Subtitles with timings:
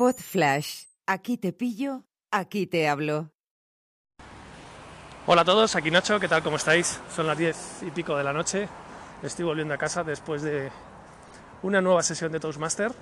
[0.00, 0.86] Pod Flash.
[1.06, 3.34] Aquí te pillo, aquí te hablo.
[5.26, 6.42] Hola a todos, aquí Nacho, ¿qué tal?
[6.42, 6.98] ¿Cómo estáis?
[7.14, 8.66] Son las diez y pico de la noche.
[9.22, 10.70] Estoy volviendo a casa después de
[11.62, 12.92] una nueva sesión de Toastmaster.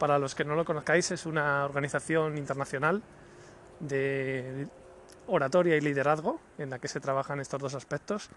[0.00, 3.00] Para los que no lo conozcáis, es una organización internacional
[3.78, 4.66] de
[5.28, 8.28] oratoria y liderazgo en la que se trabajan estos dos aspectos.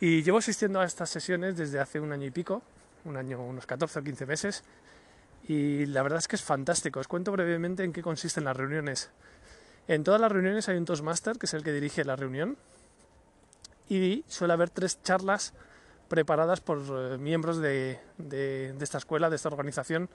[0.00, 2.62] Y llevo asistiendo a estas sesiones desde hace un año y pico,
[3.04, 4.64] un año, unos 14 o 15 meses,
[5.46, 7.00] y la verdad es que es fantástico.
[7.00, 9.10] Os cuento brevemente en qué consisten las reuniones.
[9.86, 12.56] En todas las reuniones hay un Toastmaster, que es el que dirige la reunión,
[13.88, 15.52] y suele haber tres charlas
[16.08, 18.00] preparadas por eh, miembros de,
[18.80, 20.08] esta escuela, de esta organización,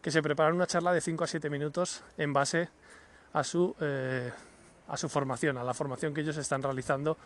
[0.00, 2.68] que se preparan una charla de 5 a 7 minutos en base
[3.32, 4.32] a su, eh,
[4.88, 7.18] a su formación, a la formación que ellos están realizando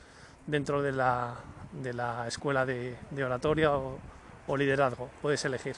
[0.47, 1.34] dentro de la,
[1.73, 3.98] de la escuela de, de oratoria o,
[4.47, 5.77] o liderazgo, puedes elegir.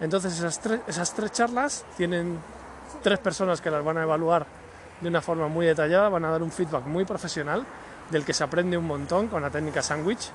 [0.00, 2.38] Entonces esas tres, esas tres charlas tienen
[3.02, 4.46] tres personas que las van a evaluar
[5.00, 7.64] de una forma muy detallada, van a dar un feedback muy profesional
[8.10, 10.30] del que se aprende un montón con la técnica sandwich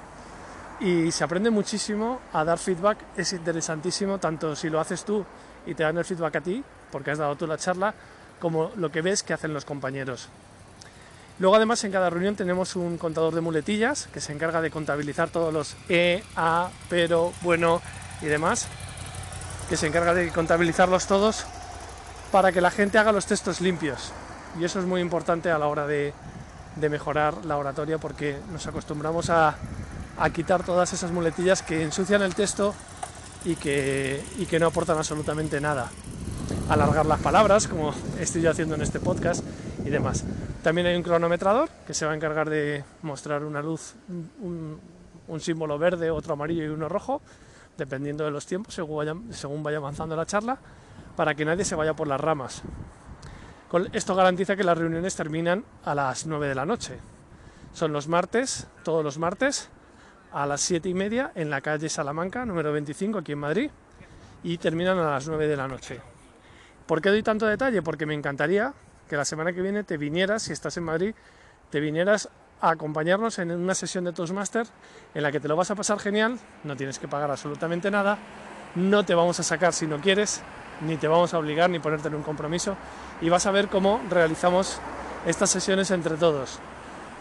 [0.79, 5.25] y se aprende muchísimo a dar feedback, es interesantísimo tanto si lo haces tú
[5.65, 7.93] y te dan el feedback a ti, porque has dado tú la charla,
[8.39, 10.29] como lo que ves que hacen los compañeros.
[11.39, 15.29] Luego además en cada reunión tenemos un contador de muletillas que se encarga de contabilizar
[15.29, 17.81] todos los E, A, pero, bueno
[18.21, 18.67] y demás
[19.69, 21.45] que se encarga de contabilizarlos todos
[22.31, 24.11] para que la gente haga los textos limpios.
[24.59, 26.11] Y eso es muy importante a la hora de,
[26.75, 29.55] de mejorar la oratoria porque nos acostumbramos a,
[30.17, 32.73] a, quitar todas esas muletillas que ensucian el texto
[33.45, 35.91] y que, y que no aportan absolutamente nada.
[36.67, 39.43] Alargar las palabras, como estoy yo haciendo en este podcast
[39.85, 40.23] y demás.
[40.63, 43.93] También hay un cronometrador que se va a encargar de mostrar una luz,
[44.41, 44.79] un,
[45.27, 47.21] un símbolo verde, otro amarillo y uno rojo
[47.79, 50.59] dependiendo de los tiempos, según vaya, avanzando la charla,
[51.15, 52.61] para que nadie se vaya por las ramas.
[53.93, 56.99] Esto garantiza que las reuniones terminan a las 9 de la noche.
[57.73, 59.69] Son los martes, todos los martes,
[60.31, 63.71] a las 7 y media en la calle Salamanca, número 25, aquí en Madrid,
[64.43, 65.99] y terminan a las 9 de la noche.
[66.85, 67.81] ¿Por qué doy tanto detalle?
[67.81, 68.73] Porque me encantaría
[69.07, 71.13] que la semana que viene te vinieras, si estás en Madrid,
[71.69, 72.29] te vinieras
[72.61, 74.67] a acompañarnos en una sesión de Toastmaster
[75.13, 78.17] en la que te lo vas a pasar genial, no tienes que pagar absolutamente nada,
[78.75, 80.41] no te vamos a sacar si no quieres,
[80.81, 82.75] ni te vamos a obligar ni ponerte en un compromiso
[83.21, 84.79] y vas a ver cómo realizamos
[85.25, 86.59] estas sesiones entre todos.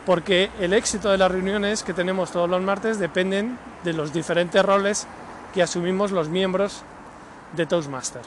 [0.06, 4.64] Porque el éxito de las reuniones que tenemos todos los martes dependen de los diferentes
[4.64, 5.06] roles
[5.52, 6.82] que asumimos los miembros
[7.56, 8.22] de Toastmaster.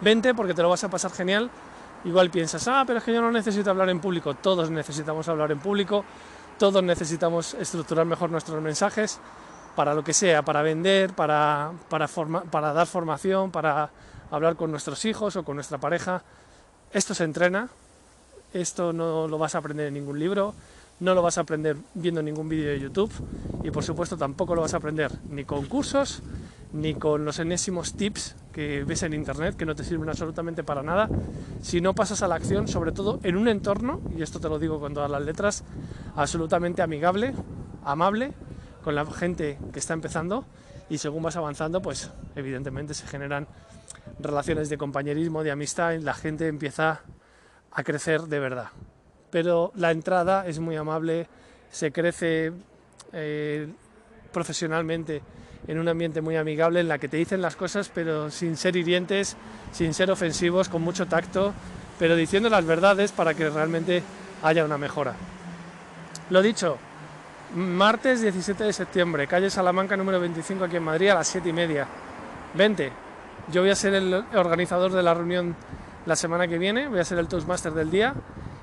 [0.00, 1.50] Vente porque te lo vas a pasar genial
[2.04, 4.34] Igual piensas, ah, pero es que yo no necesito hablar en público.
[4.34, 6.04] Todos necesitamos hablar en público,
[6.58, 9.20] todos necesitamos estructurar mejor nuestros mensajes
[9.76, 13.90] para lo que sea, para vender, para, para, para dar formación, para
[14.30, 16.22] hablar con nuestros hijos o con nuestra pareja.
[16.92, 17.68] Esto se entrena,
[18.52, 20.54] esto no lo vas a aprender en ningún libro,
[21.00, 23.12] no lo vas a aprender viendo ningún vídeo de YouTube
[23.62, 26.22] y por supuesto tampoco lo vas a aprender ni con cursos,
[26.72, 30.82] ni con los enésimos tips que ves en internet que no te sirven absolutamente para
[30.82, 31.08] nada
[31.62, 34.58] si no pasas a la acción, sobre todo en un entorno, y esto te lo
[34.58, 35.64] digo con todas las letras,
[36.16, 37.34] absolutamente amigable,
[37.84, 38.32] amable
[38.84, 40.44] con la gente que está empezando
[40.90, 43.46] y según vas avanzando, pues evidentemente se generan
[44.20, 47.00] relaciones de compañerismo, de amistad y la gente empieza
[47.70, 48.68] a crecer de verdad.
[49.30, 51.28] Pero la entrada es muy amable,
[51.70, 52.52] se crece
[53.12, 53.68] eh,
[54.32, 55.22] profesionalmente
[55.68, 58.76] en un ambiente muy amigable en la que te dicen las cosas pero sin ser
[58.76, 59.36] hirientes,
[59.72, 61.52] sin ser ofensivos, con mucho tacto,
[61.98, 64.02] pero diciendo las verdades para que realmente
[64.42, 65.14] haya una mejora.
[66.30, 66.78] Lo dicho,
[67.54, 71.52] martes 17 de septiembre, calle Salamanca número 25 aquí en Madrid a las 7 y
[71.52, 71.86] media.
[72.54, 72.90] Vente,
[73.52, 75.54] yo voy a ser el organizador de la reunión
[76.06, 78.14] la semana que viene, voy a ser el Toastmaster del día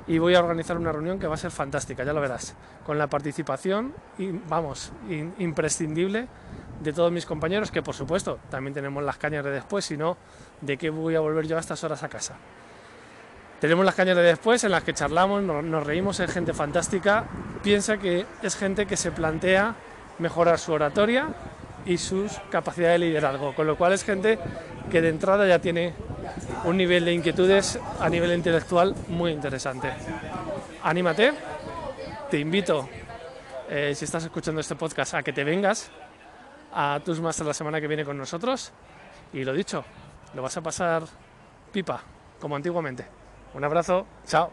[0.10, 2.98] y voy a organizar una reunión que va a ser fantástica, ya lo verás, con
[2.98, 4.92] la participación, y, vamos,
[5.38, 6.28] imprescindible
[6.82, 10.18] de todos mis compañeros, que por supuesto también tenemos las cañas de después, si no,
[10.62, 12.36] ¿de qué voy a volver yo a estas horas a casa?
[13.62, 17.26] Tenemos las cañas de después en las que charlamos, nos, reímos, es gente fantástica,
[17.62, 19.76] piensa que es gente que se plantea
[20.18, 21.28] mejorar su oratoria
[21.86, 24.40] y sus capacidades de liderazgo, con lo cual es gente
[24.90, 25.94] que de entrada ya tiene
[26.64, 29.92] un nivel de inquietudes a nivel intelectual muy interesante.
[30.84, 31.34] Anímate,
[32.30, 32.90] te invito,
[33.70, 35.92] eh, si estás escuchando este podcast, a que te vengas
[36.74, 38.72] a tus Masters la semana que viene con nosotros.
[39.34, 39.84] Y lo dicho,
[40.34, 41.04] lo vas a pasar
[41.72, 42.02] pipa,
[42.40, 43.06] como antiguamente.
[43.54, 44.52] Un abrazo, chao.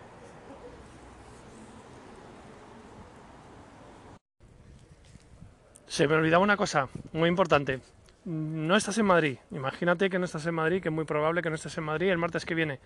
[5.87, 7.81] Se me olvidaba una cosa muy importante.
[8.27, 11.49] No estás en Madrid, imagínate que no estás en Madrid, que es muy probable que
[11.49, 12.81] no estés en Madrid el martes que viene.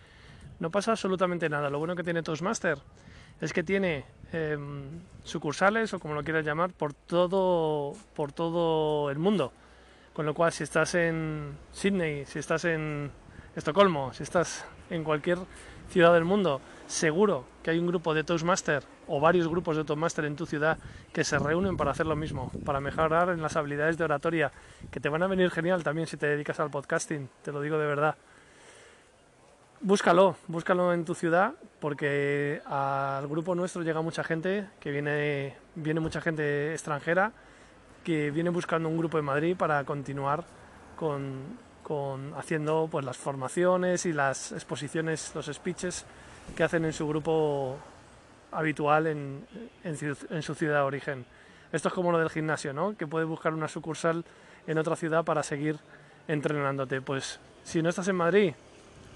[0.59, 1.71] No pasa absolutamente nada.
[1.71, 2.77] Lo bueno que tiene Toastmaster
[3.41, 9.19] es que tiene em, sucursales, o como lo quieras llamar, por todo, por todo el
[9.19, 9.55] mundo.
[10.13, 13.11] Con lo cual, si estás en Sydney, si estás en
[13.57, 15.39] Estocolmo, si estás en cualquier
[15.89, 16.61] ciudad del mundo,
[16.91, 20.77] seguro que hay un grupo de Toastmaster o varios grupos de Toastmaster en tu ciudad
[21.13, 24.51] que se reúnen para hacer lo mismo, para mejorar en las habilidades de oratoria,
[24.91, 27.79] que te van a venir genial también si te dedicas al podcasting, te lo digo
[27.79, 28.17] de verdad.
[29.81, 36.01] Búscalo, búscalo en tu ciudad porque al grupo nuestro llega mucha gente, que viene, viene
[36.01, 37.33] mucha gente extranjera,
[38.05, 40.45] que viene buscando un grupo en Madrid para continuar
[40.97, 41.57] con,
[41.91, 46.07] con haciendo pues las formaciones y las exposiciones, los speeches
[46.57, 47.77] que hacen en su grupo
[48.53, 49.45] habitual en,
[49.83, 51.27] en, su ciudad de origen.
[51.73, 52.97] Esto es como lo del gimnasio, ¿no?
[52.97, 54.25] Que puedes buscar una sucursal
[54.69, 55.81] en otra ciudad para seguir
[56.29, 57.01] entrenándote.
[57.01, 58.53] Pues si no estás en Madrid,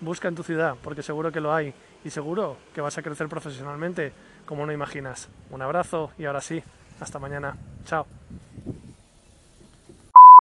[0.00, 1.72] busca en tu ciudad, porque seguro que lo hay
[2.04, 4.12] y seguro que vas a crecer profesionalmente
[4.46, 5.28] como no imaginas.
[5.50, 6.60] Un abrazo y ahora sí,
[6.98, 7.56] hasta mañana.
[7.84, 8.04] Chao.